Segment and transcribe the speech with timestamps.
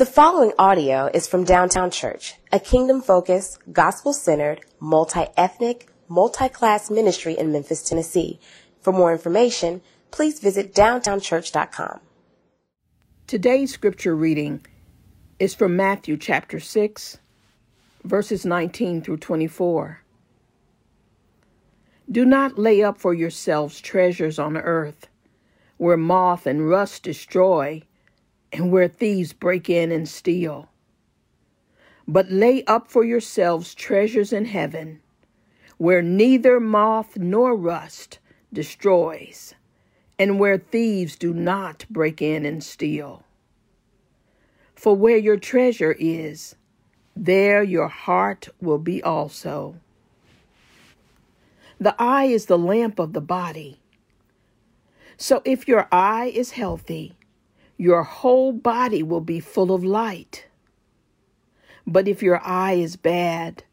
[0.00, 6.48] The following audio is from Downtown Church, a kingdom focused, gospel centered, multi ethnic, multi
[6.48, 8.40] class ministry in Memphis, Tennessee.
[8.80, 12.00] For more information, please visit downtownchurch.com.
[13.26, 14.64] Today's scripture reading
[15.38, 17.18] is from Matthew chapter 6,
[18.02, 20.00] verses 19 through 24.
[22.10, 25.08] Do not lay up for yourselves treasures on earth,
[25.76, 27.82] where moth and rust destroy,
[28.52, 30.68] and where thieves break in and steal.
[32.08, 35.00] But lay up for yourselves treasures in heaven,
[35.78, 38.18] where neither moth nor rust
[38.52, 39.54] destroys,
[40.18, 43.22] and where thieves do not break in and steal.
[44.74, 46.56] For where your treasure is,
[47.14, 49.76] there your heart will be also.
[51.78, 53.80] The eye is the lamp of the body.
[55.16, 57.14] So if your eye is healthy,
[57.80, 60.46] your whole body will be full of light.
[61.86, 63.64] But if your eye is bad,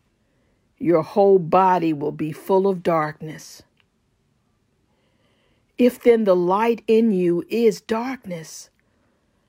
[0.77, 3.63] your whole body will be full of darkness.
[5.77, 8.69] If then the light in you is darkness,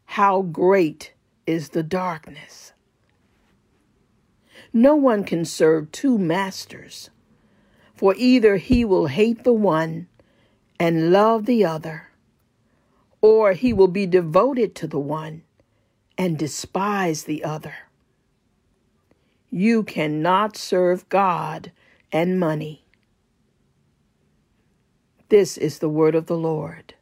[0.07, 1.13] how great
[1.47, 2.73] is the darkness?
[4.73, 7.11] No one can serve two masters,
[7.95, 10.09] for either he will hate the one
[10.81, 12.08] and love the other,
[13.21, 15.43] or he will be devoted to the one
[16.17, 17.75] and despise the other.
[19.51, 21.73] You cannot serve God
[22.13, 22.85] and money.
[25.29, 26.95] This is the word of the Lord.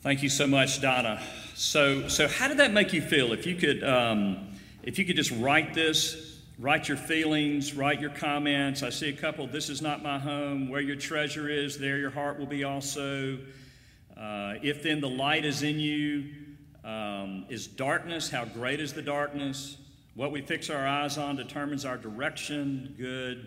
[0.00, 1.20] Thank you so much, Donna.
[1.54, 3.32] So, so how did that make you feel?
[3.32, 8.10] If you could, um, if you could just write this, write your feelings, write your
[8.10, 8.82] comments.
[8.82, 9.46] I see a couple.
[9.46, 10.68] This is not my home.
[10.68, 13.38] Where your treasure is, there your heart will be also.
[14.16, 16.32] Uh, if then the light is in you,
[16.82, 18.30] um, is darkness.
[18.30, 19.76] How great is the darkness?
[20.14, 22.94] What we fix our eyes on determines our direction.
[22.96, 23.46] Good.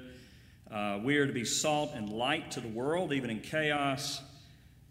[0.72, 4.22] Uh, we are to be salt and light to the world, even in chaos.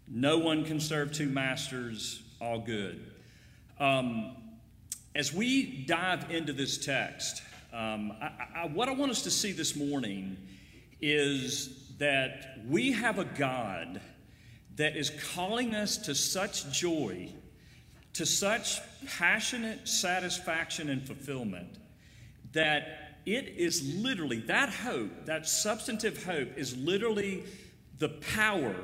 [0.09, 2.21] No one can serve two masters.
[2.41, 3.11] All good.
[3.79, 4.35] Um,
[5.15, 7.43] as we dive into this text,
[7.73, 10.37] um, I, I, what I want us to see this morning
[11.01, 14.01] is that we have a God
[14.75, 17.29] that is calling us to such joy
[18.13, 21.77] to such passionate satisfaction and fulfillment
[22.51, 27.43] that it is literally, that hope, that substantive hope, is literally
[27.99, 28.75] the power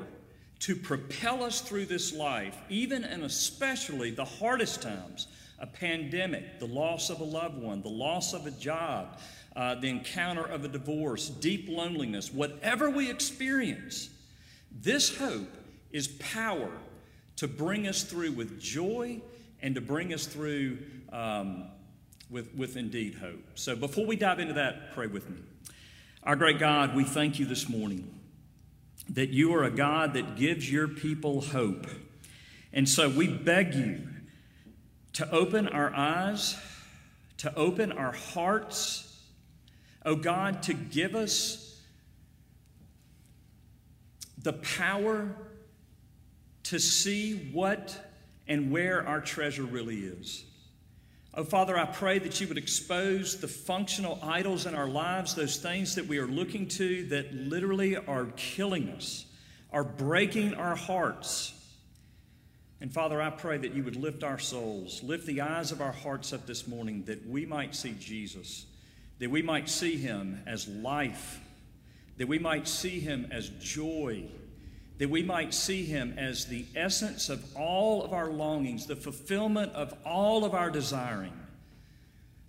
[0.60, 5.26] to propel us through this life, even and especially the hardest times
[5.58, 9.18] a pandemic, the loss of a loved one, the loss of a job,
[9.54, 14.10] uh, the encounter of a divorce, deep loneliness, whatever we experience,
[14.70, 15.56] this hope
[15.92, 16.70] is power
[17.36, 19.20] to bring us through with joy
[19.62, 20.78] and to bring us through
[21.12, 21.64] um,
[22.30, 23.42] with, with indeed hope.
[23.54, 25.38] So before we dive into that, pray with me.
[26.22, 28.12] Our great God, we thank you this morning
[29.10, 31.86] that you are a God that gives your people hope.
[32.72, 34.08] And so we beg you
[35.16, 36.58] to open our eyes,
[37.38, 39.18] to open our hearts,
[40.04, 41.80] oh God, to give us
[44.42, 45.34] the power
[46.64, 47.98] to see what
[48.46, 50.44] and where our treasure really is.
[51.32, 55.56] Oh, Father, I pray that you would expose the functional idols in our lives, those
[55.56, 59.24] things that we are looking to that literally are killing us,
[59.72, 61.54] are breaking our hearts.
[62.80, 65.92] And Father, I pray that you would lift our souls, lift the eyes of our
[65.92, 68.66] hearts up this morning, that we might see Jesus,
[69.18, 71.40] that we might see him as life,
[72.18, 74.24] that we might see him as joy
[74.98, 79.72] that we might see him as the essence of all of our longings, the fulfillment
[79.72, 81.32] of all of our desiring.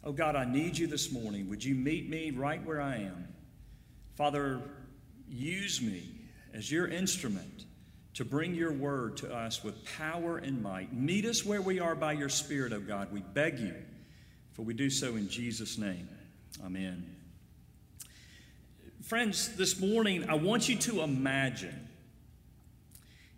[0.03, 1.49] Oh God, I need you this morning.
[1.49, 3.27] Would you meet me right where I am?
[4.15, 4.61] Father,
[5.27, 6.09] use me
[6.53, 7.65] as your instrument
[8.17, 10.91] to bring your word to us with power and might.
[10.91, 13.13] Meet us where we are by your Spirit, oh God.
[13.13, 13.75] We beg you,
[14.53, 16.09] for we do so in Jesus' name.
[16.65, 17.15] Amen.
[19.03, 21.89] Friends, this morning I want you to imagine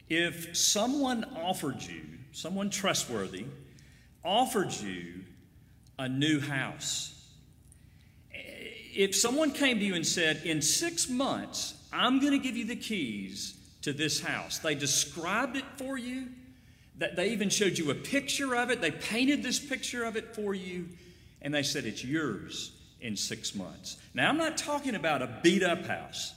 [0.07, 3.47] if someone offered you, someone trustworthy,
[4.23, 5.25] offered you
[5.97, 7.21] a new house,
[8.31, 12.63] if someone came to you and said, In six months, I'm going to give you
[12.63, 16.27] the keys to this house, they described it for you,
[16.97, 20.35] that they even showed you a picture of it, they painted this picture of it
[20.35, 20.89] for you,
[21.41, 22.71] and they said, It's yours
[23.01, 23.97] in six months.
[24.13, 26.33] Now, I'm not talking about a beat up house.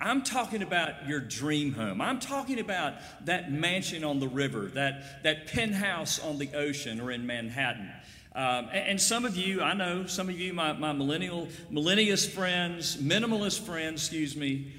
[0.00, 2.00] I'm talking about your dream home.
[2.00, 2.94] I'm talking about
[3.26, 7.92] that mansion on the river, that, that penthouse on the ocean or in Manhattan.
[8.34, 12.30] Um, and, and, some of you, I know, some of you, my, my millennial, millennialist
[12.30, 14.72] friends, minimalist friends, excuse me,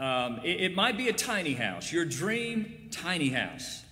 [0.00, 3.84] um, it, it might be a tiny house, your dream tiny house.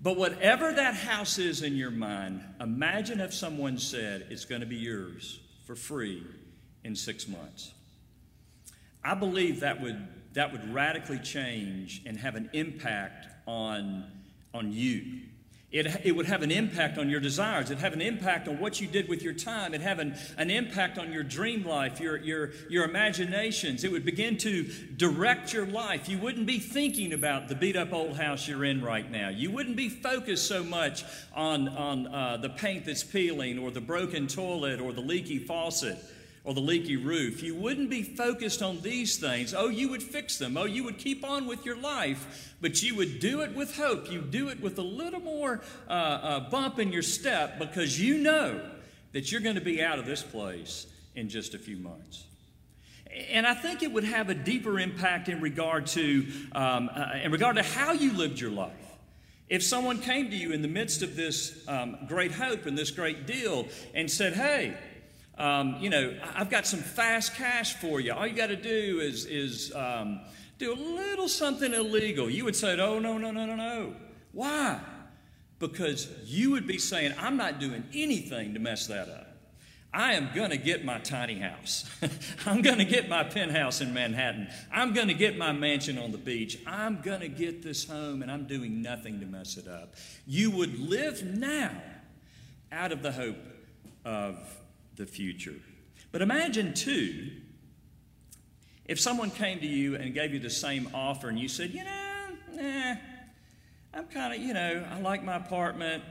[0.00, 4.66] But whatever that house is in your mind, imagine if someone said it's going to
[4.66, 6.26] be yours for free
[6.84, 7.72] in six months.
[9.04, 14.04] I believe that would, that would radically change and have an impact on,
[14.52, 15.20] on you.
[15.72, 17.66] It, it would have an impact on your desires.
[17.66, 19.74] It'd have an impact on what you did with your time.
[19.74, 23.82] It'd have an, an impact on your dream life, your, your, your imaginations.
[23.82, 24.62] It would begin to
[24.96, 26.08] direct your life.
[26.08, 29.28] You wouldn't be thinking about the beat up old house you're in right now.
[29.28, 31.04] You wouldn't be focused so much
[31.34, 35.98] on, on uh, the paint that's peeling or the broken toilet or the leaky faucet
[36.46, 39.52] or the leaky roof, you wouldn't be focused on these things.
[39.52, 40.56] Oh, you would fix them.
[40.56, 44.10] Oh, you would keep on with your life, but you would do it with hope.
[44.12, 48.18] You do it with a little more uh, uh, bump in your step because you
[48.18, 48.60] know
[49.12, 52.24] that you're going to be out of this place in just a few months.
[53.28, 57.32] And I think it would have a deeper impact in regard to, um, uh, in
[57.32, 58.70] regard to how you lived your life.
[59.48, 62.92] If someone came to you in the midst of this um, great hope and this
[62.92, 64.76] great deal and said, Hey,
[65.38, 68.12] um, you know, I've got some fast cash for you.
[68.12, 70.20] All you got to do is, is um,
[70.58, 72.30] do a little something illegal.
[72.30, 73.94] You would say, oh, no, no, no, no, no.
[74.32, 74.80] Why?
[75.58, 79.26] Because you would be saying, I'm not doing anything to mess that up.
[79.92, 81.88] I am going to get my tiny house.
[82.46, 84.48] I'm going to get my penthouse in Manhattan.
[84.70, 86.58] I'm going to get my mansion on the beach.
[86.66, 89.94] I'm going to get this home and I'm doing nothing to mess it up.
[90.26, 91.70] You would live now
[92.70, 93.38] out of the hope
[94.04, 94.38] of
[94.96, 95.54] the future.
[96.12, 97.30] But imagine, too,
[98.84, 101.84] if someone came to you and gave you the same offer and you said, you
[101.84, 102.94] know, nah,
[103.94, 106.04] I'm kind of, you know, I like my apartment.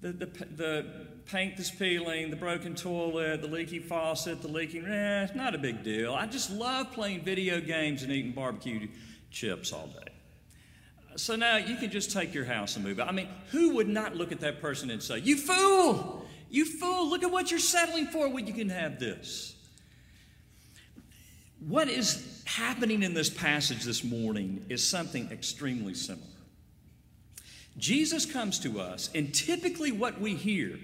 [0.00, 0.86] The, the, the
[1.24, 5.58] paint that's peeling, the broken toilet, the leaky faucet, the leaking, eh, it's not a
[5.58, 6.14] big deal.
[6.14, 8.88] I just love playing video games and eating barbecue
[9.30, 10.12] chips all day.
[11.16, 13.08] So now you can just take your house and move out.
[13.08, 16.23] I mean, who would not look at that person and say, You fool!
[16.54, 19.56] You fool, look at what you're settling for when you can have this.
[21.58, 26.28] What is happening in this passage this morning is something extremely similar.
[27.76, 30.78] Jesus comes to us, and typically what we hear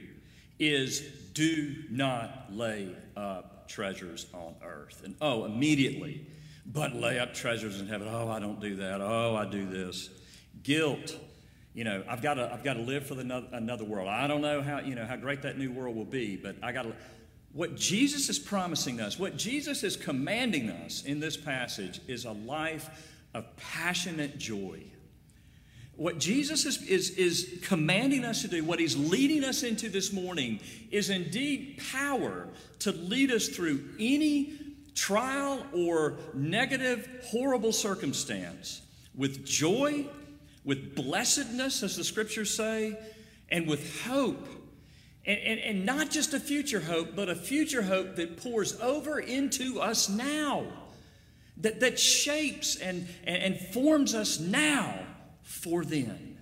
[0.59, 1.03] is
[1.35, 5.03] do not lay up treasures on earth.
[5.05, 6.27] And oh, immediately,
[6.67, 8.09] but lay up treasures in heaven.
[8.11, 9.01] Oh, I don't do that.
[9.01, 10.11] Oh, I do this.
[10.65, 11.15] Guilt
[11.75, 14.09] you know, I've got to, I've got to live for the, another world.
[14.09, 16.73] I don't know how, you know, how great that new world will be, but I
[16.73, 16.93] got to.
[17.53, 22.33] What Jesus is promising us, what Jesus is commanding us in this passage is a
[22.33, 22.89] life
[23.35, 24.83] of passionate joy.
[25.97, 30.13] What Jesus is, is, is commanding us to do, what he's leading us into this
[30.13, 32.49] morning, is indeed power
[32.81, 34.55] to lead us through any
[34.95, 38.81] trial or negative, horrible circumstance
[39.15, 40.07] with joy
[40.65, 42.99] with blessedness, as the scriptures say,
[43.51, 44.47] and with hope.
[45.27, 49.21] And, and, and, not just a future hope, but a future hope that pours over
[49.21, 50.65] into us now,
[51.59, 54.99] that, that shapes and, and, and forms us now
[55.43, 56.39] for then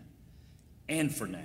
[0.89, 1.41] and for now.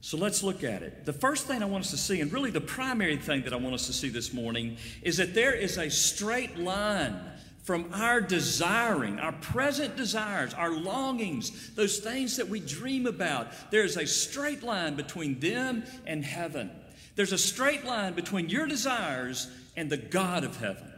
[0.00, 1.04] So let's look at it.
[1.04, 3.56] The first thing I want us to see, and really the primary thing that I
[3.56, 7.18] want us to see this morning, is that there is a straight line
[7.66, 13.48] from our desiring, our present desires, our longings, those things that we dream about.
[13.72, 16.70] There's a straight line between them and heaven.
[17.16, 20.92] There's a straight line between your desires and the God of heaven.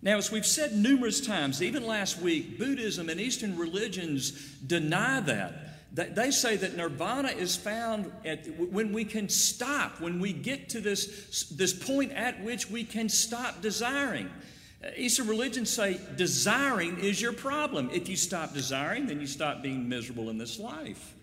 [0.00, 4.30] Now, as we've said numerous times, even last week, Buddhism and Eastern religions
[4.66, 5.62] deny that.
[5.92, 10.80] They say that nirvana is found at, when we can stop, when we get to
[10.80, 14.30] this, this point at which we can stop desiring.
[14.96, 17.90] Eastern religions say desiring is your problem.
[17.92, 21.14] If you stop desiring, then you stop being miserable in this life.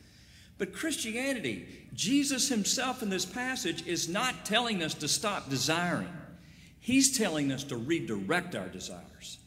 [0.58, 6.12] But Christianity, Jesus himself in this passage is not telling us to stop desiring.
[6.80, 9.40] He's telling us to redirect our desires.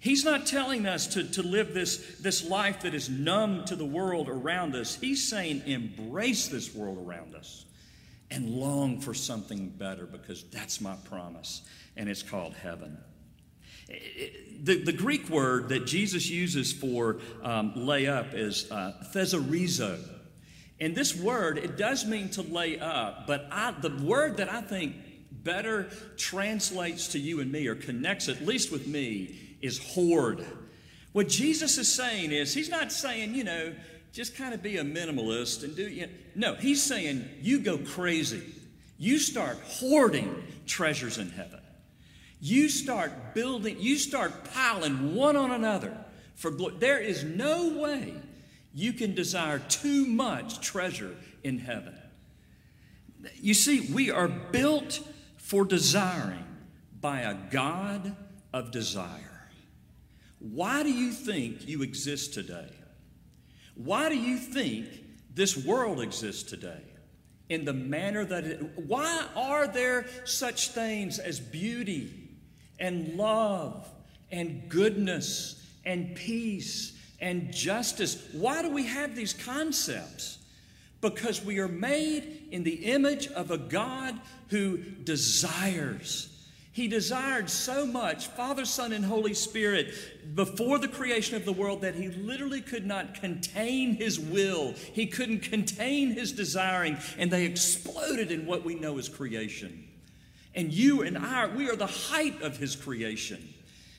[0.00, 3.84] He's not telling us to, to live this, this life that is numb to the
[3.84, 4.96] world around us.
[4.96, 7.66] He's saying embrace this world around us
[8.28, 11.62] and long for something better because that's my promise,
[11.96, 12.98] and it's called heaven.
[13.88, 19.98] The, the Greek word that Jesus uses for um, lay up is uh, thesaurizo.
[20.80, 24.60] And this word, it does mean to lay up, but I, the word that I
[24.60, 24.96] think
[25.30, 30.44] better translates to you and me or connects at least with me is hoard.
[31.12, 33.72] What Jesus is saying is, He's not saying, you know,
[34.12, 37.78] just kind of be a minimalist and do, you know, no, He's saying, you go
[37.78, 38.42] crazy.
[38.98, 41.60] You start hoarding treasures in heaven.
[42.44, 45.96] You start building, you start piling one on another
[46.34, 46.74] for glory.
[46.80, 48.14] There is no way
[48.74, 51.96] you can desire too much treasure in heaven.
[53.36, 55.06] You see, we are built
[55.36, 56.44] for desiring
[57.00, 58.16] by a God
[58.52, 59.48] of desire.
[60.40, 62.70] Why do you think you exist today?
[63.76, 64.88] Why do you think
[65.32, 66.82] this world exists today?
[67.48, 72.21] In the manner that it, why are there such things as beauty
[72.82, 73.88] and love
[74.30, 78.22] and goodness and peace and justice?
[78.32, 80.36] Why do we have these concepts?
[81.00, 84.20] Because we are made in the image of a God
[84.50, 86.28] who desires
[86.72, 91.82] he desired so much, Father, Son, and Holy Spirit, before the creation of the world,
[91.82, 94.72] that he literally could not contain his will.
[94.72, 99.86] He couldn't contain his desiring, and they exploded in what we know as creation.
[100.54, 103.52] And you and I, we are the height of his creation.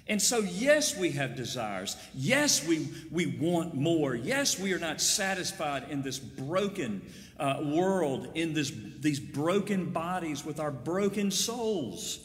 [0.08, 1.96] And so, yes, we have desires.
[2.14, 4.14] Yes, we, we want more.
[4.14, 7.02] Yes, we are not satisfied in this broken
[7.40, 12.20] uh, world, in this, these broken bodies with our broken souls.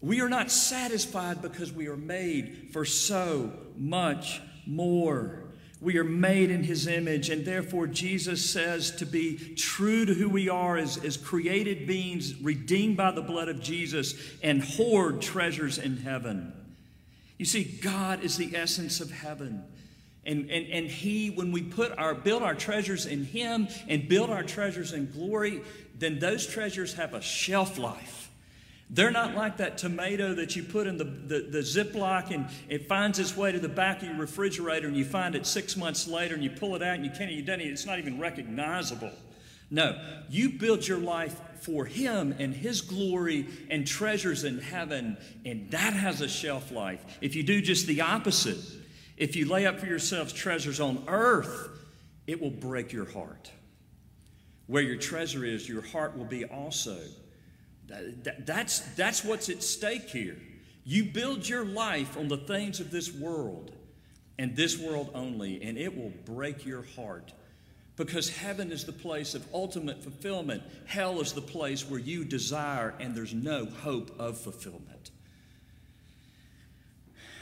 [0.00, 5.41] We are not satisfied because we are made for so much more.
[5.82, 10.28] We are made in His image, and therefore Jesus says to be true to who
[10.28, 15.78] we are as, as created beings, redeemed by the blood of Jesus, and hoard treasures
[15.78, 16.52] in heaven.
[17.36, 19.64] You see, God is the essence of heaven.
[20.24, 24.30] And, and, and he, when we put our build our treasures in him and build
[24.30, 25.62] our treasures in glory,
[25.98, 28.21] then those treasures have a shelf life.
[28.94, 32.88] They're not like that tomato that you put in the, the, the Ziploc and it
[32.88, 36.06] finds its way to the back of your refrigerator and you find it six months
[36.06, 37.60] later and you pull it out and you can't eat it.
[37.60, 39.10] It's not even recognizable.
[39.70, 45.70] No, you build your life for Him and His glory and treasures in heaven, and
[45.70, 47.02] that has a shelf life.
[47.22, 48.58] If you do just the opposite,
[49.16, 51.70] if you lay up for yourselves treasures on earth,
[52.26, 53.50] it will break your heart.
[54.66, 56.98] Where your treasure is, your heart will be also.
[58.22, 60.36] That, that's, that's what's at stake here.
[60.84, 63.70] You build your life on the things of this world
[64.38, 67.32] and this world only, and it will break your heart.
[67.96, 72.94] Because heaven is the place of ultimate fulfillment, hell is the place where you desire
[72.98, 75.11] and there's no hope of fulfillment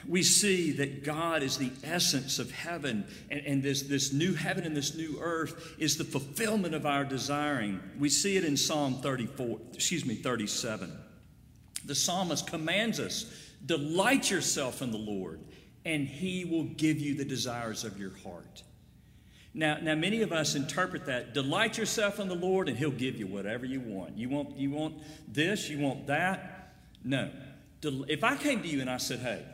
[0.09, 4.64] we see that God is the essence of heaven, and, and, this, this new heaven
[4.64, 7.80] and this new earth is the fulfillment of our desiring.
[7.99, 10.92] We see it in Psalm 34, excuse me, 37.
[11.85, 13.26] The psalmist commands us,
[13.64, 15.40] delight yourself in the Lord,
[15.85, 18.62] and he will give you the desires of your heart.
[19.52, 23.16] Now, now many of us interpret that delight yourself in the Lord and he'll give
[23.16, 24.16] you whatever you want.
[24.16, 24.95] You want you want
[25.26, 26.75] this, you want that?
[27.02, 27.30] No.
[27.83, 29.45] If I came to you and I said, "Hey,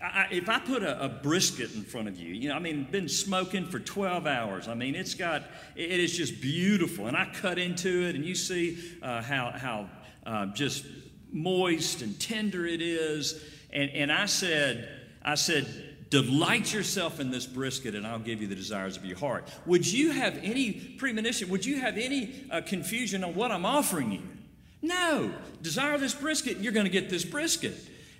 [0.00, 2.86] I, if I put a, a, brisket in front of you, you know, I mean,
[2.88, 4.68] been smoking for 12 hours.
[4.68, 5.42] I mean, it's got,
[5.74, 7.08] it is just beautiful.
[7.08, 9.90] And I cut into it, and you see uh, how, how
[10.24, 10.84] uh, just
[11.32, 13.44] moist and tender it is.
[13.72, 14.88] And, and I said,
[15.22, 19.18] I said, delight yourself in this brisket, and I'll give you the desires of your
[19.18, 19.48] heart.
[19.66, 21.48] Would you have any premonition?
[21.48, 24.22] Would you have any uh, confusion on what I'm offering you?
[24.80, 25.32] No.
[25.60, 27.74] Desire this brisket, and you're going to get this brisket.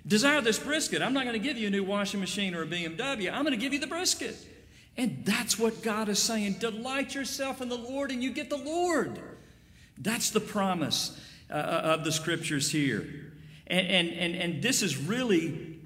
[0.07, 1.01] Desire this brisket.
[1.01, 3.31] I'm not going to give you a new washing machine or a BMW.
[3.31, 4.35] I'm going to give you the brisket.
[4.97, 6.53] And that's what God is saying.
[6.59, 9.19] Delight yourself in the Lord and you get the Lord.
[9.97, 13.07] That's the promise uh, uh of the scriptures here.
[13.67, 15.79] And, and, and, and this is really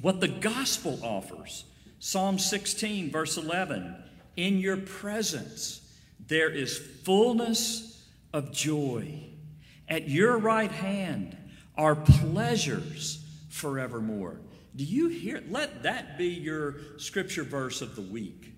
[0.00, 1.64] what the gospel offers.
[2.00, 3.94] Psalm 16, verse 11
[4.36, 5.80] In your presence
[6.26, 9.24] there is fullness of joy.
[9.88, 11.36] At your right hand
[11.76, 13.17] are pleasures
[13.58, 14.40] forevermore.
[14.76, 15.42] Do you hear?
[15.50, 18.54] Let that be your scripture verse of the week.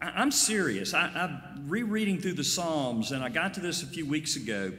[0.00, 0.92] I, am serious.
[0.92, 4.72] I, I'm rereading through the Psalms, and I got to this a few weeks ago.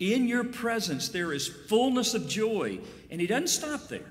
[0.00, 2.80] In your presence there is fullness of joy.
[3.10, 4.10] And he doesn't stop there.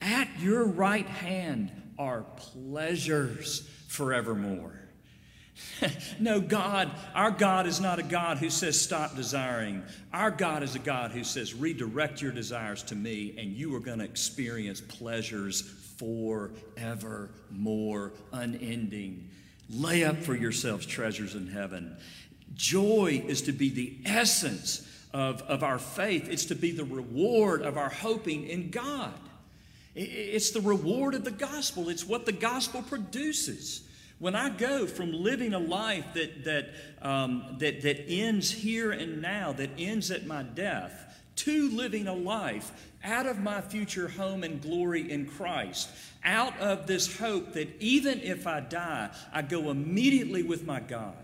[0.00, 4.87] At your right hand are pleasures forevermore.
[6.20, 9.82] no, God, our God is not a God who says stop desiring.
[10.12, 13.80] Our God is a God who says redirect your desires to me, and you are
[13.80, 15.62] going to experience pleasures
[15.98, 17.32] forevermore,
[18.32, 19.28] unending.
[19.70, 21.96] Lay up for yourselves treasures in heaven.
[22.54, 27.62] Joy is to be the essence of, of our faith, it's to be the reward
[27.62, 29.14] of our hoping in God.
[29.94, 33.87] It's the reward of the gospel, it's what the gospel produces.
[34.18, 36.70] When I go from living a life that, that,
[37.02, 42.14] um, that, that ends here and now, that ends at my death, to living a
[42.14, 42.72] life
[43.04, 45.88] out of my future home and glory in Christ,
[46.24, 51.14] out of this hope that even if I die, I go immediately with my God.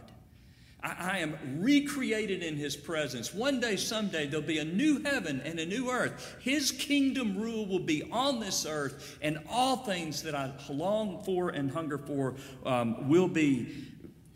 [0.84, 3.32] I, I am recreated in His presence.
[3.32, 6.36] One day, someday, there'll be a new heaven and a new earth.
[6.40, 11.48] His kingdom rule will be on this earth, and all things that I long for
[11.50, 13.90] and hunger for um, will be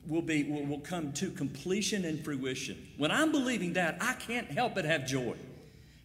[0.07, 2.89] will be will, will come to completion and fruition.
[2.97, 5.37] When I'm believing that, I can't help but have joy.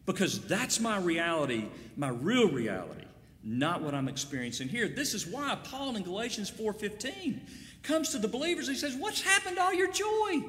[0.05, 3.05] Because that's my reality, my real reality,
[3.41, 4.89] not what I'm experiencing here.
[4.89, 7.39] This is why Paul in Galatians 4:15
[7.83, 8.67] comes to the believers.
[8.67, 10.43] He says, What's happened to all your joy?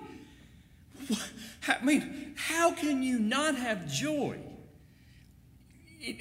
[1.68, 4.38] I mean, how can you not have joy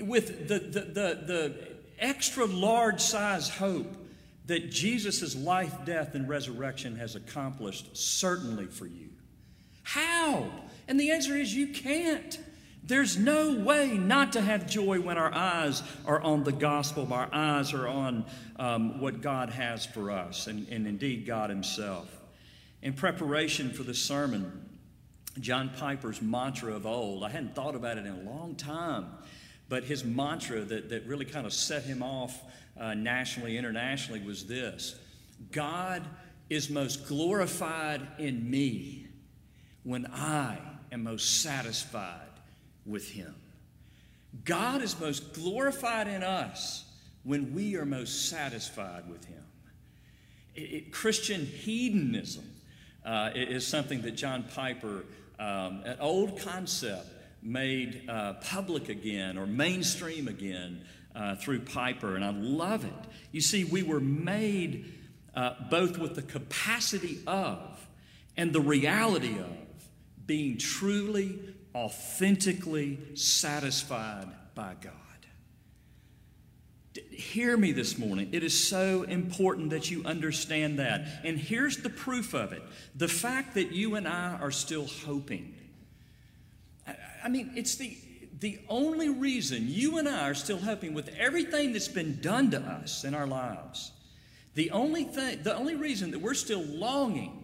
[0.01, 1.67] with the, the, the, the
[1.99, 3.95] extra large size hope
[4.45, 9.09] that Jesus' life, death, and resurrection has accomplished certainly for you?
[9.83, 10.49] How?
[10.87, 12.39] And the answer is you can't.
[12.85, 17.29] There's no way not to have joy when our eyes are on the gospel, our
[17.31, 18.25] eyes are on
[18.57, 22.09] um, what God has for us, and, and indeed God Himself.
[22.81, 24.69] In preparation for this sermon,
[25.39, 29.05] John Piper's mantra of old, I hadn't thought about it in a long time,
[29.69, 32.37] but his mantra that, that really kind of set him off
[32.77, 34.99] uh, nationally, internationally was this
[35.51, 36.03] God
[36.49, 39.07] is most glorified in me
[39.83, 40.57] when I
[40.91, 42.32] am most satisfied
[42.85, 43.35] with Him.
[44.45, 46.85] God is most glorified in us
[47.23, 49.43] when we are most satisfied with Him.
[50.55, 52.45] It, it, Christian hedonism
[53.05, 55.03] uh, is something that John Piper,
[55.39, 57.07] um, an old concept,
[57.41, 60.81] made uh, public again or mainstream again
[61.15, 62.93] uh, through Piper, and I love it.
[63.31, 64.93] You see, we were made
[65.35, 67.59] uh, both with the capacity of
[68.37, 69.57] and the reality of
[70.25, 71.39] being truly
[71.75, 74.93] authentically satisfied by God.
[77.09, 78.29] Hear me this morning.
[78.31, 81.07] It is so important that you understand that.
[81.23, 82.61] And here's the proof of it
[82.95, 85.55] the fact that you and I are still hoping.
[87.23, 87.97] I mean, it's the,
[88.39, 92.59] the only reason you and I are still hoping with everything that's been done to
[92.59, 93.91] us in our lives.
[94.55, 97.42] The only thing, the only reason that we're still longing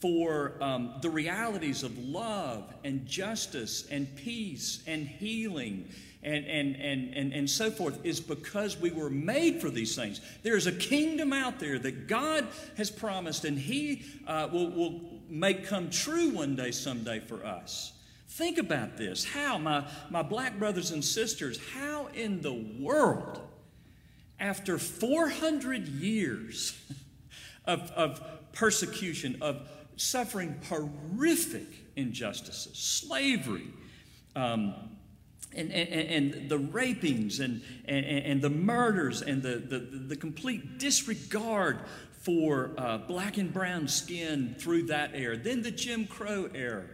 [0.00, 5.88] for um, the realities of love and justice and peace and healing
[6.22, 10.20] and, and, and, and, and so forth is because we were made for these things.
[10.42, 15.66] There's a kingdom out there that God has promised and He uh, will, will make
[15.66, 17.92] come true one day, someday for us.
[18.28, 19.24] Think about this.
[19.24, 23.40] How, my, my black brothers and sisters, how in the world,
[24.40, 26.76] after 400 years
[27.64, 28.20] of, of
[28.52, 33.66] persecution, of suffering horrific injustices, slavery,
[34.36, 34.74] um,
[35.54, 40.78] and, and, and, the rapings and, and, and, the murders and the, the, the complete
[40.78, 41.78] disregard
[42.20, 45.36] for uh, black and brown skin through that era.
[45.36, 46.84] Then the Jim Crow era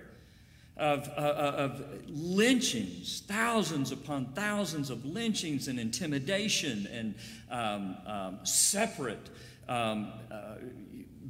[0.77, 7.15] of, uh, uh of lynchings, thousands upon thousands of lynchings and intimidation and
[7.51, 9.29] um, um, separate
[9.69, 10.57] um, uh,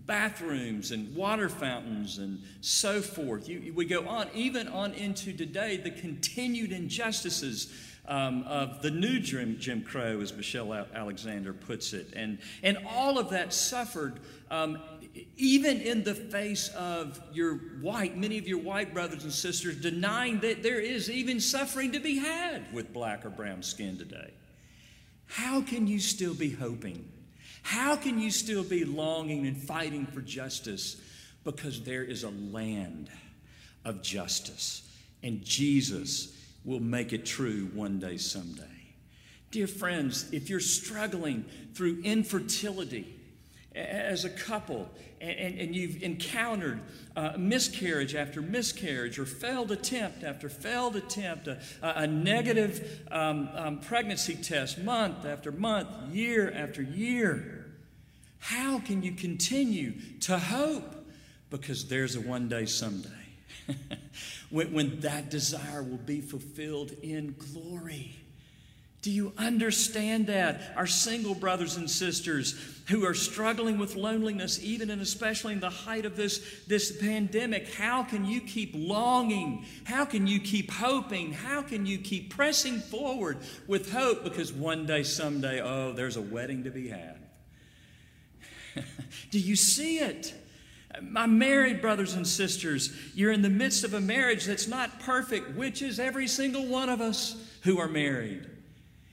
[0.07, 3.49] bathrooms and water fountains and so forth.
[3.49, 7.73] You, we go on, even on into today, the continued injustices
[8.07, 12.13] um, of the new Jim, Jim, Crow, as Michelle Alexander puts it.
[12.15, 14.79] And, and all of that suffered um,
[15.37, 20.41] even in the face of your white, many of your white brothers and sisters denying
[20.41, 24.33] that there is even suffering to be had with black or brown skin today.
[25.27, 27.09] How can you still be hoping?
[27.65, 31.01] How can you still be longing and fighting for justice?
[31.45, 33.09] Because there is a land
[33.87, 34.89] of justice,
[35.23, 38.63] and Jesus will make it true one day, someday.
[39.51, 43.19] Dear friends, if you're struggling through infertility,
[43.75, 44.89] as a couple
[45.21, 46.81] and, and, and you've encountered
[47.17, 53.81] uh, miscarriage after miscarriage or failed attempt after failed attempt, a, a negative um, um,
[53.81, 57.54] pregnancy test month after month, year after year,
[58.45, 61.07] how can you continue to hope?
[61.49, 63.09] Because there's a one day someday
[64.51, 68.15] when, when that desire will be fulfilled in glory.
[69.01, 70.75] Do you understand that?
[70.77, 75.71] Our single brothers and sisters who are struggling with loneliness, even and especially in the
[75.71, 79.65] height of this, this pandemic, how can you keep longing?
[79.85, 81.33] How can you keep hoping?
[81.33, 84.23] How can you keep pressing forward with hope?
[84.23, 87.24] Because one day, someday, oh, there's a wedding to be had.
[89.31, 90.35] Do you see it?
[91.03, 95.57] My married brothers and sisters, you're in the midst of a marriage that's not perfect,
[95.57, 98.49] which is every single one of us who are married.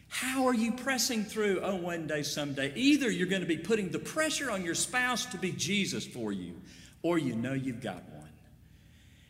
[0.10, 1.62] How are you pressing through?
[1.64, 2.74] Oh, one day, someday.
[2.76, 6.32] Either you're going to be putting the pressure on your spouse to be Jesus for
[6.32, 6.62] you,
[7.02, 8.04] or you know you've got.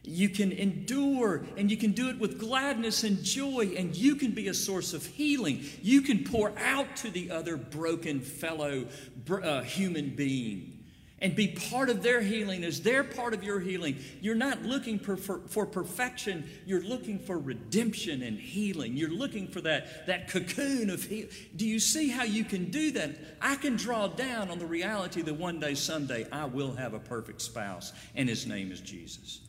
[0.03, 4.31] You can endure and you can do it with gladness and joy, and you can
[4.31, 5.63] be a source of healing.
[5.81, 8.87] You can pour out to the other broken fellow
[9.29, 10.81] uh, human being
[11.21, 13.95] and be part of their healing as they're part of your healing.
[14.21, 18.97] You're not looking for, for, for, perfection, you're looking for redemption and healing.
[18.97, 21.29] You're looking for that, that cocoon of healing.
[21.55, 23.11] Do you see how you can do that?
[23.39, 26.99] I can draw down on the reality that one day, someday, I will have a
[26.99, 29.41] perfect spouse, and his name is Jesus.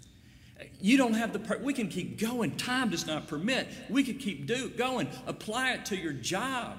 [0.81, 2.57] You don't have the, per- we can keep going.
[2.57, 3.69] Time does not permit.
[3.89, 5.09] We can keep do, going.
[5.27, 6.77] Apply it to your job.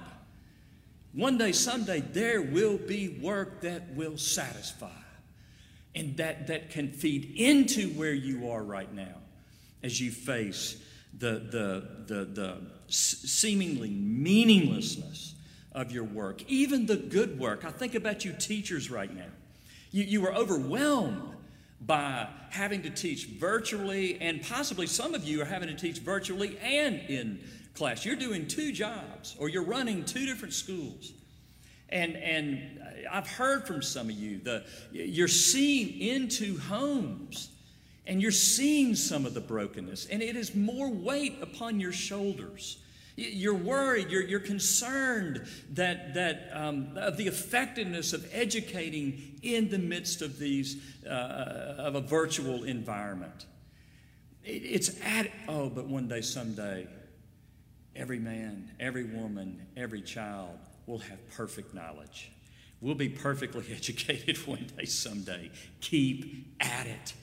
[1.12, 4.88] One day, someday, there will be work that will satisfy
[5.94, 9.14] and that, that can feed into where you are right now
[9.82, 10.76] as you face
[11.18, 15.34] the, the, the, the seemingly meaninglessness
[15.72, 17.64] of your work, even the good work.
[17.64, 19.30] I think about you teachers right now.
[19.90, 21.34] You, you were overwhelmed
[21.80, 26.58] by having to teach virtually, and possibly some of you are having to teach virtually
[26.58, 27.40] and in
[27.74, 28.04] class.
[28.04, 31.12] You're doing two jobs or you're running two different schools.
[31.90, 37.50] And, and I've heard from some of you, the, you're seeing into homes
[38.06, 42.78] and you're seeing some of the brokenness, and it is more weight upon your shoulders.
[43.16, 49.78] You're worried, you're, you're concerned that, that um, of the effectiveness of educating in the
[49.78, 53.46] midst of these, uh, of a virtual environment.
[54.42, 56.88] It, it's at, oh, but one day, someday,
[57.96, 62.32] Every man, every woman, every child will have perfect knowledge.
[62.80, 65.50] We'll be perfectly educated one day, someday.
[65.80, 67.14] Keep at it.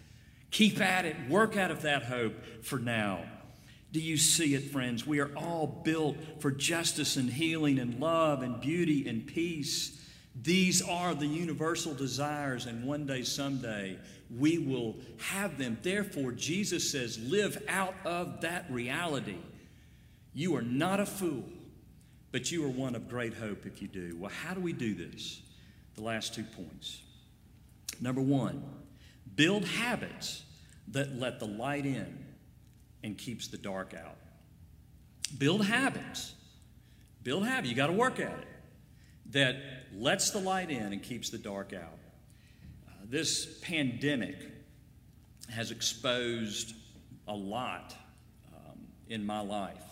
[0.50, 1.16] Keep at it.
[1.30, 3.24] Work out of that hope for now.
[3.92, 5.06] Do you see it, friends?
[5.06, 9.98] We are all built for justice and healing and love and beauty and peace.
[10.34, 14.00] These are the universal desires, and one day, someday,
[14.34, 15.78] we will have them.
[15.82, 19.40] Therefore, Jesus says, live out of that reality.
[20.34, 21.44] You are not a fool,
[22.32, 24.16] but you are one of great hope if you do.
[24.18, 25.42] Well, how do we do this?
[25.96, 27.02] The last two points.
[28.00, 28.64] Number one,
[29.36, 30.44] build habits
[30.88, 32.26] that let the light in
[33.04, 34.18] and keeps the dark out.
[35.38, 36.34] Build habits.
[37.24, 37.70] Build habits.
[37.70, 38.48] You got to work at it.
[39.32, 39.56] That
[39.94, 42.00] lets the light in and keeps the dark out.
[42.88, 44.36] Uh, this pandemic
[45.50, 46.74] has exposed
[47.28, 47.96] a lot
[48.54, 49.84] um, in my life.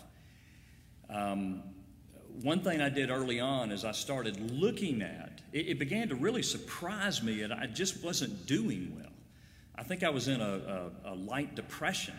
[1.08, 1.62] Um,
[2.42, 6.14] one thing I did early on is I started looking at it, it, began to
[6.14, 9.12] really surprise me and I just wasn't doing well.
[9.74, 12.14] I think I was in a, a, a light depression.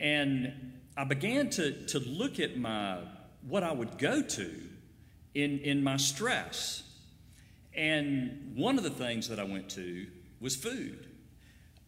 [0.00, 2.98] And I began to, to look at my
[3.46, 4.50] what I would go to
[5.34, 6.82] in, in my stress.
[7.74, 10.06] And one of the things that I went to
[10.40, 11.06] was food.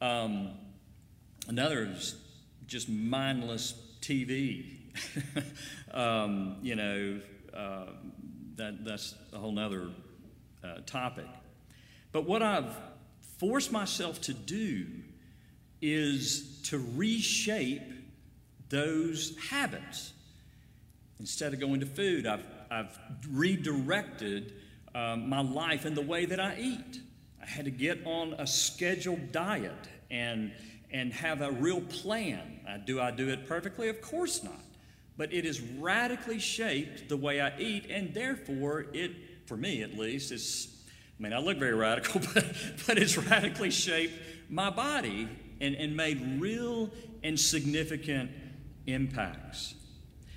[0.01, 0.53] Um,
[1.49, 2.17] another is
[2.67, 4.83] just mindless TV
[5.95, 7.21] um, you know,
[7.55, 7.87] uh,
[8.57, 9.91] that, that's a whole nother
[10.63, 11.27] uh, topic.
[12.13, 12.75] But what I've
[13.39, 14.87] forced myself to do
[15.81, 17.83] is to reshape
[18.73, 20.13] those habits.
[21.21, 22.99] Instead of going to food, I've, I've
[23.31, 24.55] redirected
[24.97, 27.01] um, my life in the way that I eat.
[27.41, 30.51] I had to get on a scheduled diet and,
[30.91, 32.83] and have a real plan.
[32.85, 33.89] Do I do it perfectly?
[33.89, 34.59] Of course not
[35.17, 39.13] but it has radically shaped the way I eat, and therefore, it,
[39.47, 40.69] for me at least, is,
[41.19, 42.45] I mean, I look very radical, but,
[42.87, 44.15] but it's radically shaped
[44.49, 45.29] my body
[45.61, 46.91] and, and made real
[47.23, 48.31] and significant
[48.87, 49.75] impacts.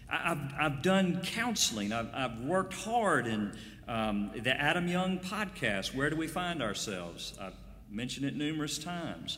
[0.10, 5.94] I, have I've done counseling, I've, I've worked hard in um, the Adam Young podcast,
[5.94, 7.34] Where Do We Find Ourselves?
[7.40, 7.54] I've
[7.90, 9.38] mentioned it numerous times.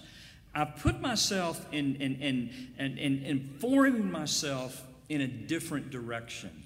[0.54, 6.63] I've put myself in, in, in, in, in informing myself in a different direction.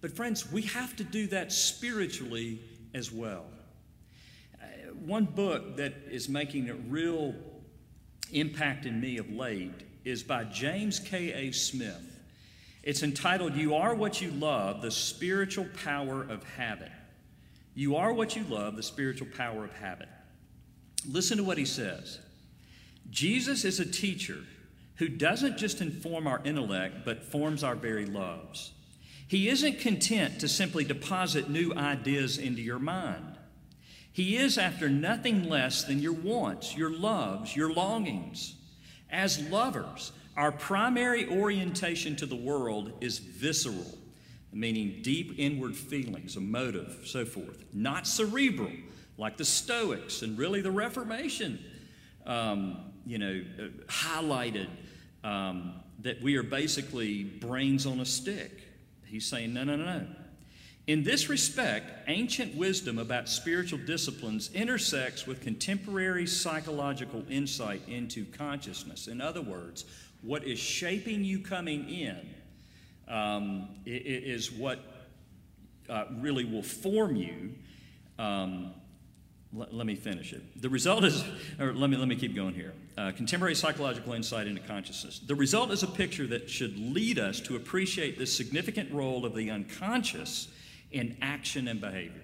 [0.00, 2.60] But, friends, we have to do that spiritually
[2.94, 3.44] as well.
[4.60, 4.66] Uh,
[5.04, 7.34] one book that is making a real
[8.32, 9.70] impact in me of late
[10.04, 11.52] is by James K.A.
[11.52, 12.18] Smith.
[12.82, 16.92] It's entitled, You Are What You Love The Spiritual Power of Habit.
[17.74, 20.08] You are what you love, the spiritual power of habit.
[21.08, 22.18] Listen to what he says
[23.10, 24.38] Jesus is a teacher
[24.96, 28.72] who doesn't just inform our intellect, but forms our very loves.
[29.26, 33.38] He isn't content to simply deposit new ideas into your mind.
[34.12, 38.56] He is after nothing less than your wants, your loves, your longings.
[39.10, 43.98] As lovers, our primary orientation to the world is visceral,
[44.52, 48.70] meaning deep inward feelings, a motive, so forth, not cerebral,
[49.18, 51.58] like the Stoics and really the Reformation,
[52.26, 54.68] um, you know, uh, highlighted
[55.24, 58.62] um, that we are basically brains on a stick.
[59.04, 60.06] He's saying, no, no, no, no.
[60.86, 69.06] In this respect, ancient wisdom about spiritual disciplines intersects with contemporary psychological insight into consciousness.
[69.06, 69.84] In other words,
[70.22, 72.18] what is shaping you coming in
[73.08, 74.80] um, is what
[75.88, 77.54] uh, really will form you.
[78.18, 78.72] Um,
[79.52, 80.62] let, let, me finish it.
[80.62, 81.24] The result is,
[81.60, 82.72] or let me, let me keep going here.
[82.96, 85.18] Uh, contemporary psychological insight into consciousness.
[85.18, 89.34] The result is a picture that should lead us to appreciate the significant role of
[89.34, 90.48] the unconscious
[90.90, 92.22] in action and behavior.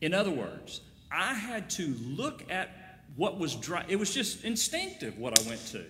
[0.00, 2.70] In other words, I had to look at
[3.16, 3.84] what was dry.
[3.88, 5.84] It was just instinctive what I went to.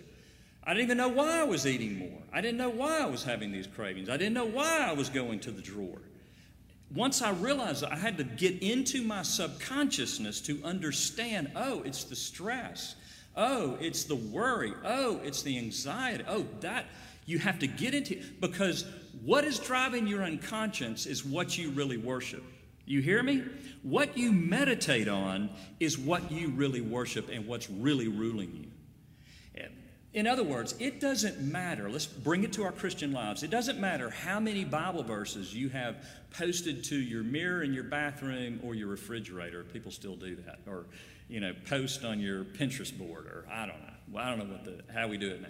[0.63, 2.23] I didn't even know why I was eating more.
[2.33, 4.09] I didn't know why I was having these cravings.
[4.09, 6.01] I didn't know why I was going to the drawer.
[6.95, 12.17] Once I realized I had to get into my subconsciousness to understand oh, it's the
[12.17, 12.95] stress.
[13.37, 14.73] Oh, it's the worry.
[14.85, 16.25] Oh, it's the anxiety.
[16.29, 16.87] Oh, that
[17.27, 18.85] you have to get into because
[19.23, 22.43] what is driving your unconscious is what you really worship.
[22.87, 23.45] You hear me?
[23.83, 25.51] What you meditate on
[25.81, 28.71] is what you really worship and what's really ruling you.
[30.15, 31.91] In other words, it doesn't matter.
[31.91, 33.43] Let's bring it to our Christian lives.
[33.43, 37.83] It doesn't matter how many Bible verses you have posted to your mirror in your
[37.83, 39.65] bathroom or your refrigerator.
[39.65, 40.61] People still do that.
[40.69, 40.87] Or,
[41.29, 43.95] you know, post on your Pinterest board, or I don't know.
[44.13, 45.49] Well, I don't know what the, how we do it now.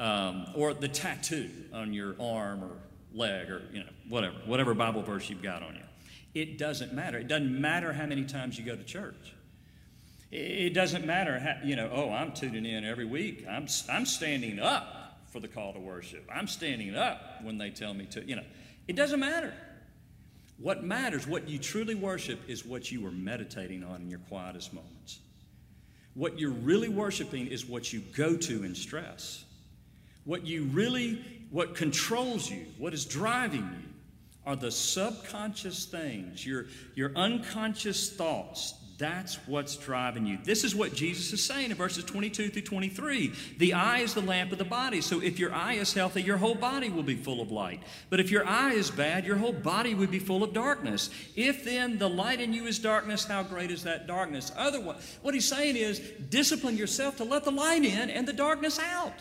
[0.00, 2.70] Um, or the tattoo on your arm or
[3.12, 5.82] leg or, you know, whatever, whatever Bible verse you've got on you.
[6.34, 7.18] It doesn't matter.
[7.18, 9.34] It doesn't matter how many times you go to church.
[10.30, 13.44] It doesn't matter, how, you know, oh, I'm tuning in every week.
[13.46, 16.26] I'm, I'm standing up for the call to worship.
[16.34, 18.24] I'm standing up when they tell me to.
[18.24, 18.44] You know,
[18.88, 19.52] it doesn't matter.
[20.58, 24.72] What matters, what you truly worship, is what you are meditating on in your quietest
[24.72, 25.18] moments.
[26.14, 29.44] What you're really worshiping is what you go to in stress.
[30.24, 33.88] What you really, what controls you, what is driving you,
[34.46, 40.38] are the subconscious things, your, your unconscious thoughts that's what's driving you.
[40.44, 43.32] This is what Jesus is saying in verses 22 through 23.
[43.56, 45.00] The eye is the lamp of the body.
[45.00, 47.82] So if your eye is healthy, your whole body will be full of light.
[48.10, 51.08] But if your eye is bad, your whole body would be full of darkness.
[51.34, 54.52] If then the light in you is darkness, how great is that darkness?
[54.54, 58.78] Otherwise, what he's saying is discipline yourself to let the light in and the darkness
[58.78, 59.14] out.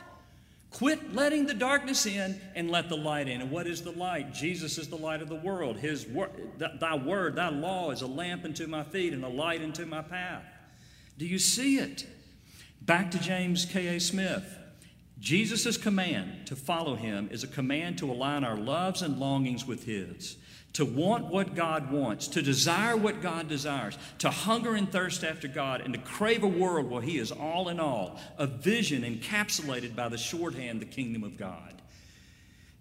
[0.72, 3.42] Quit letting the darkness in and let the light in.
[3.42, 4.34] And what is the light?
[4.34, 5.78] Jesus is the light of the world.
[5.78, 9.62] His word, thy word, thy law is a lamp unto my feet and a light
[9.62, 10.44] unto my path.
[11.18, 12.08] Do you see it?
[12.82, 14.00] Back to James K.A.
[14.00, 14.56] Smith.
[15.20, 19.84] Jesus' command to follow him is a command to align our loves and longings with
[19.84, 20.38] his
[20.74, 25.48] to want what God wants, to desire what God desires, to hunger and thirst after
[25.48, 29.96] God, and to crave a world where He is all in all, a vision encapsulated
[29.96, 31.79] by the shorthand, the kingdom of God.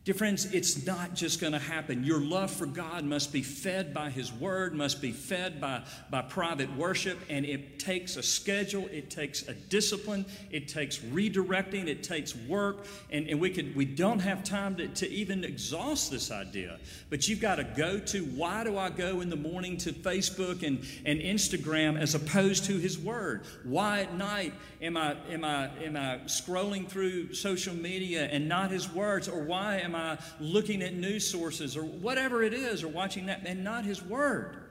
[0.08, 2.02] Dear friends, it's not just going to happen.
[2.02, 6.22] Your love for God must be fed by His Word, must be fed by, by
[6.22, 12.02] private worship, and it takes a schedule, it takes a discipline, it takes redirecting, it
[12.02, 16.30] takes work, and, and we, could, we don't have time to, to even exhaust this
[16.30, 16.78] idea.
[17.10, 20.66] But you've got to go to why do I go in the morning to Facebook
[20.66, 23.42] and, and Instagram as opposed to His Word?
[23.62, 28.70] Why at night am I, am, I, am I scrolling through social media and not
[28.70, 29.28] His words?
[29.28, 29.97] Or why am I?
[29.98, 34.02] I looking at news sources or whatever it is or watching that and not His
[34.02, 34.64] Word?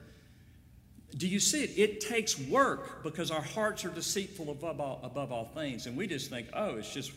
[1.16, 1.78] Do you see it?
[1.78, 5.88] It takes work because our hearts are deceitful above all, above all things.
[5.88, 7.12] And we just think, oh, it's just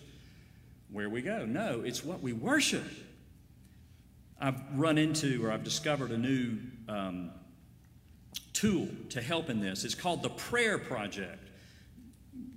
[0.91, 1.45] where we go.
[1.45, 2.85] No, it's what we worship.
[4.41, 7.31] I've run into or I've discovered a new um,
[8.53, 9.85] tool to help in this.
[9.85, 11.40] It's called the Prayer Project.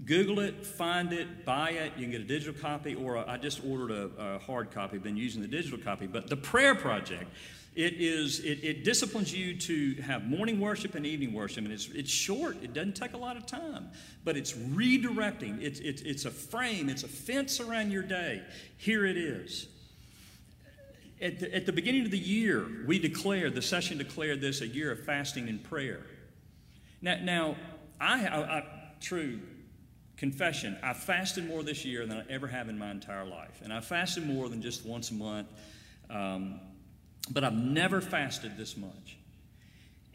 [0.05, 1.93] Google it, find it, buy it.
[1.95, 4.97] You can get a digital copy, or a, I just ordered a, a, hard copy.
[4.97, 7.31] Been using the digital copy, but the Prayer Project,
[7.75, 11.87] it is it, it, disciplines you to have morning worship and evening worship, and it's
[11.89, 12.57] it's short.
[12.61, 13.91] It doesn't take a lot of time,
[14.25, 15.61] but it's redirecting.
[15.61, 16.89] It's it's it's a frame.
[16.89, 18.41] It's a fence around your day.
[18.77, 19.67] Here it is.
[21.21, 24.67] at the, at the beginning of the year, we declared, the session declared this a
[24.67, 26.01] year of fasting and prayer.
[27.01, 27.55] Now, now
[28.01, 28.63] I, I, I
[28.99, 29.39] true
[30.17, 33.61] confession, I fasted more this year than I ever have in my entire life.
[33.63, 35.47] And I fasted more than just once a month.
[36.09, 36.59] Um,
[37.31, 39.17] but I've never fasted this much.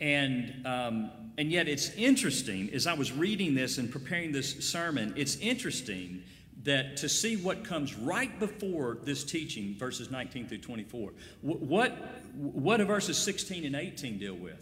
[0.01, 5.13] And, um, and yet it's interesting, as I was reading this and preparing this sermon,
[5.17, 6.23] it's interesting
[6.65, 11.13] that to see what comes right before this teaching, verses 19 through 24.
[11.43, 11.97] What,
[12.35, 14.61] what do verses 16 and 18 deal with?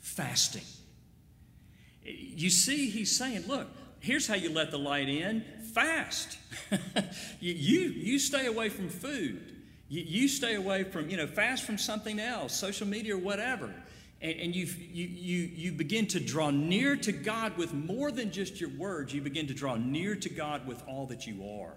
[0.00, 0.62] Fasting.
[2.04, 3.68] You see, he's saying, look,
[4.00, 6.38] here's how you let the light in fast.
[7.40, 9.56] you, you, you stay away from food.
[9.88, 13.72] You, you stay away from, you know, fast from something else, social media or whatever.
[14.20, 18.60] And, and you, you, you, begin to draw near to God with more than just
[18.60, 19.14] your words.
[19.14, 21.74] You begin to draw near to God with all that you are.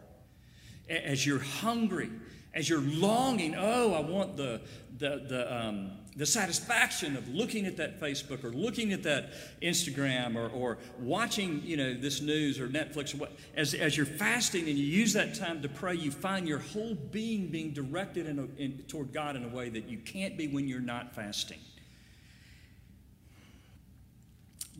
[0.89, 2.09] As you're hungry,
[2.53, 4.61] as you're longing, oh, I want the,
[4.97, 10.35] the, the, um, the satisfaction of looking at that Facebook or looking at that Instagram
[10.35, 14.67] or, or watching, you know, this news or Netflix or what, as, as you're fasting
[14.67, 18.39] and you use that time to pray, you find your whole being being directed in
[18.39, 21.59] a, in, toward God in a way that you can't be when you're not fasting.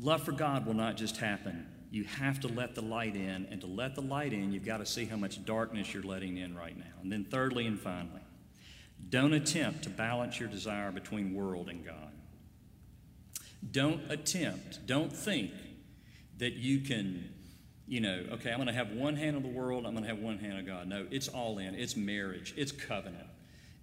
[0.02, 1.66] Love for God will not just happen.
[1.92, 4.78] You have to let the light in, and to let the light in, you've got
[4.78, 6.86] to see how much darkness you're letting in right now.
[7.02, 8.21] And then, thirdly and finally,
[9.10, 12.12] don't attempt to balance your desire between world and God.
[13.72, 15.52] Don't attempt, don't think
[16.38, 17.30] that you can,
[17.88, 20.10] you know, okay, I'm going to have one hand of the world, I'm going to
[20.10, 20.88] have one hand of God.
[20.88, 21.76] No, it's all in.
[21.76, 23.28] It's marriage, it's covenant,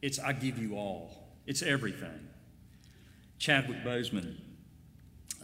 [0.02, 2.28] it's I give you all, it's everything.
[3.38, 4.34] Chadwick Boseman,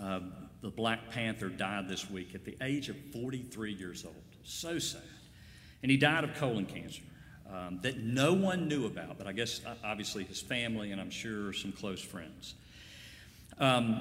[0.01, 0.21] uh,
[0.61, 4.17] the Black Panther, died this week at the age of 43 years old.
[4.43, 5.03] So sad.
[5.83, 7.03] And he died of colon cancer
[7.55, 11.11] um, that no one knew about, but I guess uh, obviously his family and I'm
[11.11, 12.55] sure some close friends.
[13.59, 14.01] Um,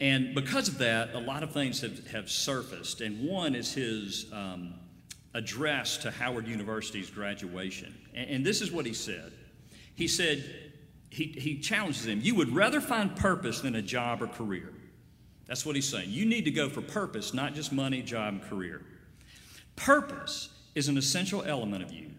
[0.00, 3.00] and because of that, a lot of things have, have surfaced.
[3.00, 4.74] And one is his um,
[5.34, 7.94] address to Howard University's graduation.
[8.14, 9.32] And, and, this is what he said
[9.94, 10.42] He said,
[11.10, 14.72] he, he challenges them, You would rather find purpose than a job or career.
[15.46, 16.08] That's what he's saying.
[16.08, 18.80] You need to go for purpose, not just money, job, and career.
[19.76, 22.13] Purpose is an essential element of you.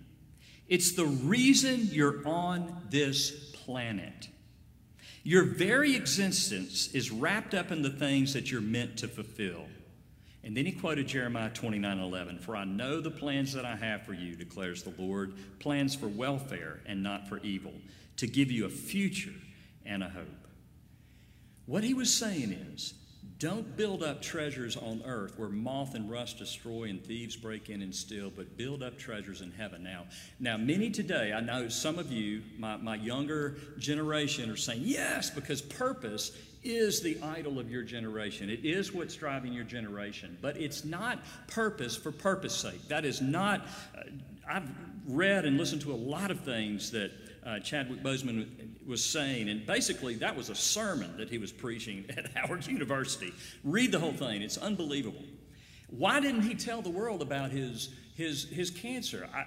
[0.67, 4.29] It's the reason you're on this planet.
[5.23, 9.65] Your very existence is wrapped up in the things that you're meant to fulfill.
[10.43, 14.03] And then he quoted Jeremiah 29 11, For I know the plans that I have
[14.03, 17.73] for you, declares the Lord, plans for welfare and not for evil,
[18.17, 19.33] to give you a future
[19.85, 20.47] and a hope.
[21.65, 22.93] What he was saying is,
[23.37, 27.81] don't build up treasures on earth where moth and rust destroy and thieves break in
[27.81, 29.83] and steal, but build up treasures in heaven.
[29.83, 30.05] Now,
[30.39, 35.29] now many today, I know some of you, my, my younger generation, are saying, yes,
[35.29, 36.31] because purpose
[36.63, 38.49] is the idol of your generation.
[38.49, 40.37] It is what's driving your generation.
[40.41, 42.87] But it's not purpose for purpose sake.
[42.87, 44.01] That is not, uh,
[44.49, 44.69] I've
[45.07, 47.11] read and listened to a lot of things that
[47.45, 48.47] uh, Chadwick Boseman
[48.87, 49.49] was saying.
[49.49, 53.33] And basically, that was a sermon that he was preaching at Howard University.
[53.63, 55.23] Read the whole thing, it's unbelievable.
[55.89, 59.29] Why didn't he tell the world about his, his, his cancer?
[59.33, 59.45] I,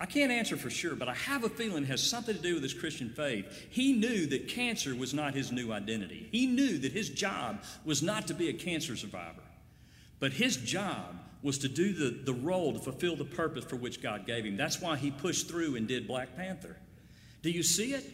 [0.00, 2.54] I can't answer for sure, but I have a feeling it has something to do
[2.54, 3.66] with his Christian faith.
[3.70, 6.28] He knew that cancer was not his new identity.
[6.32, 9.42] He knew that his job was not to be a cancer survivor,
[10.18, 14.02] but his job was to do the, the role to fulfill the purpose for which
[14.02, 14.56] God gave him.
[14.56, 16.76] That's why he pushed through and did Black Panther.
[17.42, 18.04] Do you see it?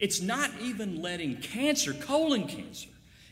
[0.00, 2.88] It's not even letting cancer, colon cancer,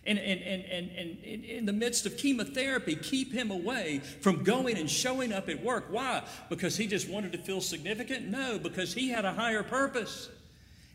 [0.06, 0.90] and, and, and, and,
[1.24, 5.62] and in the midst of chemotherapy, keep him away from going and showing up at
[5.62, 5.86] work.
[5.90, 6.22] Why?
[6.48, 8.26] Because he just wanted to feel significant?
[8.28, 10.30] No, because he had a higher purpose.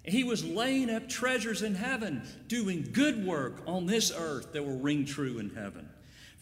[0.03, 4.79] He was laying up treasures in heaven, doing good work on this earth that will
[4.79, 5.89] ring true in heaven.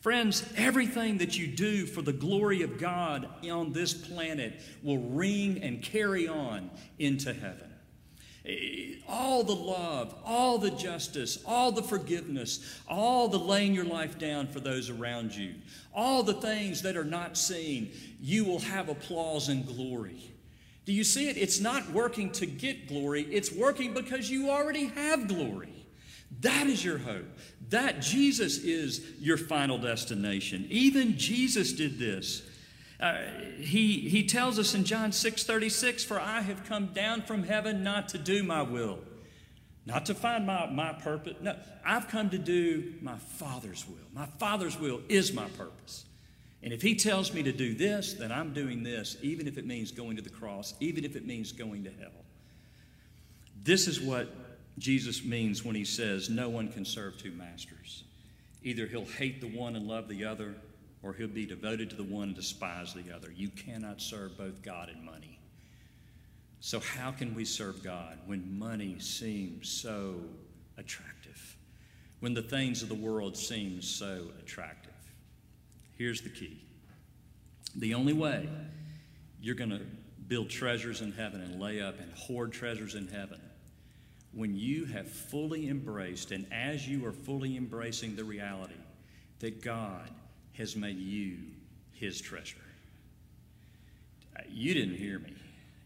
[0.01, 5.59] Friends, everything that you do for the glory of God on this planet will ring
[5.61, 7.70] and carry on into heaven.
[9.07, 14.47] All the love, all the justice, all the forgiveness, all the laying your life down
[14.47, 15.53] for those around you,
[15.93, 20.31] all the things that are not seen, you will have applause and glory.
[20.85, 21.37] Do you see it?
[21.37, 25.81] It's not working to get glory, it's working because you already have glory.
[26.39, 27.27] That is your hope.
[27.69, 30.65] That Jesus is your final destination.
[30.69, 32.41] Even Jesus did this.
[33.01, 33.17] Uh,
[33.57, 37.83] he, he tells us in John 6 36, For I have come down from heaven
[37.83, 38.99] not to do my will,
[39.85, 41.35] not to find my, my purpose.
[41.41, 43.97] No, I've come to do my Father's will.
[44.13, 46.05] My Father's will is my purpose.
[46.61, 49.65] And if He tells me to do this, then I'm doing this, even if it
[49.65, 52.11] means going to the cross, even if it means going to hell.
[53.63, 54.33] This is what
[54.77, 58.03] Jesus means when he says, No one can serve two masters.
[58.63, 60.55] Either he'll hate the one and love the other,
[61.03, 63.31] or he'll be devoted to the one and despise the other.
[63.31, 65.39] You cannot serve both God and money.
[66.59, 70.15] So, how can we serve God when money seems so
[70.77, 71.57] attractive?
[72.19, 74.91] When the things of the world seem so attractive?
[75.97, 76.61] Here's the key
[77.75, 78.49] the only way
[79.41, 79.81] you're going to
[80.27, 83.39] build treasures in heaven and lay up and hoard treasures in heaven
[84.33, 88.73] when you have fully embraced, and as you are fully embracing the reality
[89.39, 90.09] that God
[90.57, 91.37] has made you
[91.93, 92.57] his treasure.
[94.49, 95.33] You didn't hear me.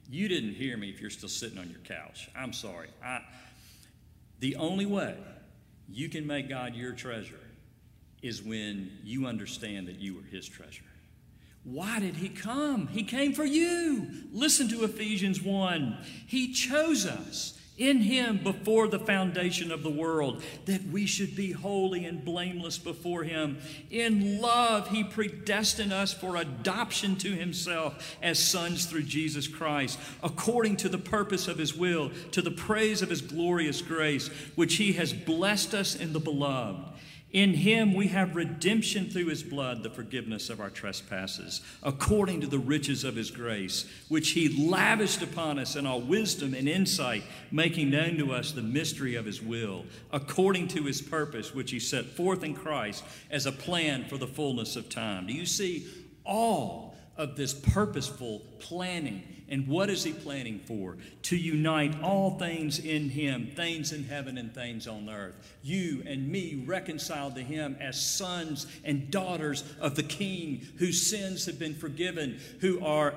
[0.09, 2.30] You didn't hear me if you're still sitting on your couch.
[2.36, 2.89] I'm sorry.
[3.03, 3.22] I,
[4.39, 5.16] the only way
[5.89, 7.39] you can make God your treasure
[8.22, 10.84] is when you understand that you are his treasure.
[11.63, 12.88] Why did he come?
[12.88, 14.07] He came for you.
[14.32, 15.97] Listen to Ephesians 1.
[16.28, 21.51] He chose us in him before the foundation of the world, that we should be
[21.51, 23.57] holy and blameless before him.
[23.91, 30.78] In love, he predestined us for adoption to himself as sons through Jesus Christ, according
[30.78, 34.93] to the purpose of his will, to the praise of his glorious grace, which he
[34.93, 36.95] has blessed us in the beloved.
[37.36, 42.48] In him we have redemption through his blood, the forgiveness of our trespasses, according to
[42.48, 47.26] the riches of his grace, which he lavished upon us in all wisdom and insight,
[47.52, 49.84] making known to us the mystery of his will,
[50.14, 54.28] according to his purpose, which he set forth in Christ as a plan for the
[54.28, 55.28] fullness of time.
[55.28, 55.88] Do you see
[56.24, 59.35] all of this purposeful planning?
[59.48, 60.98] And what is he planning for?
[61.24, 65.36] To unite all things in him, things in heaven and things on earth.
[65.62, 71.46] You and me reconciled to him as sons and daughters of the king whose sins
[71.46, 73.14] have been forgiven, who are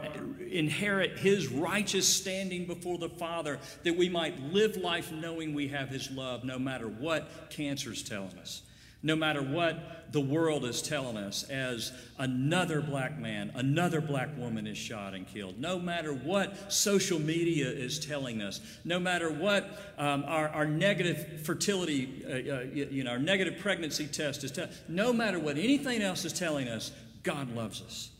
[0.51, 5.89] inherit his righteous standing before the Father, that we might live life knowing we have
[5.89, 8.63] his love no matter what cancer's telling us
[9.03, 14.67] no matter what the world is telling us as another black man, another black woman
[14.67, 19.95] is shot and killed, no matter what social media is telling us, no matter what
[19.99, 24.71] um, our, our, negative fertility, uh, uh, you know, our negative pregnancy test is telling,
[24.89, 26.91] no matter what anything else is telling us,
[27.23, 28.11] God loves us.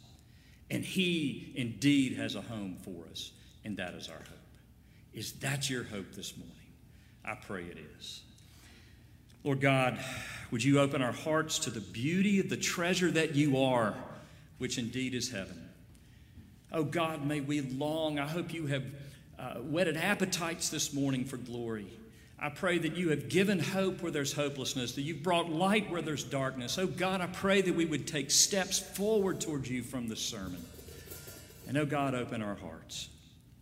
[0.71, 3.33] And He indeed has a home for us,
[3.65, 4.27] and that is our hope.
[5.15, 6.55] Is that your hope this morning?
[7.25, 8.21] I pray it is.
[9.49, 9.99] Lord God,
[10.51, 13.95] would you open our hearts to the beauty of the treasure that you are,
[14.59, 15.71] which indeed is heaven?
[16.71, 18.19] Oh God, may we long.
[18.19, 18.85] I hope you have
[19.39, 21.87] uh, whetted appetites this morning for glory.
[22.39, 26.03] I pray that you have given hope where there's hopelessness, that you've brought light where
[26.03, 26.77] there's darkness.
[26.77, 30.63] Oh God, I pray that we would take steps forward towards you from this sermon.
[31.67, 33.09] And oh God, open our hearts.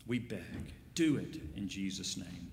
[0.05, 0.75] We beg.
[0.97, 2.51] Do it in Jesus' name.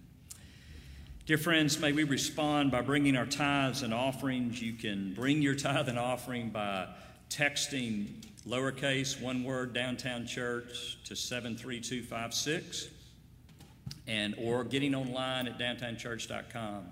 [1.26, 4.62] Dear friends, may we respond by bringing our tithes and offerings.
[4.62, 6.90] You can bring your tithe and offering by
[7.30, 8.08] texting
[8.46, 12.90] lowercase, one word, downtown church to 73256
[14.06, 16.88] and or getting online at downtownchurch.com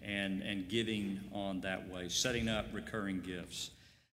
[0.00, 3.70] and, and giving on that way, setting up recurring gifts.